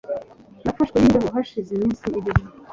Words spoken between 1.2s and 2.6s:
hashize iminsi ibiri